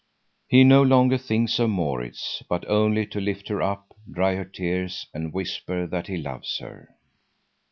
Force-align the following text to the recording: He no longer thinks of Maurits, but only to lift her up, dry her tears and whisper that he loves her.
He 0.47 0.63
no 0.63 0.81
longer 0.81 1.19
thinks 1.19 1.59
of 1.59 1.69
Maurits, 1.69 2.41
but 2.49 2.67
only 2.67 3.05
to 3.05 3.21
lift 3.21 3.49
her 3.49 3.61
up, 3.61 3.95
dry 4.11 4.33
her 4.33 4.45
tears 4.45 5.05
and 5.13 5.31
whisper 5.31 5.85
that 5.85 6.07
he 6.07 6.17
loves 6.17 6.57
her. 6.57 6.95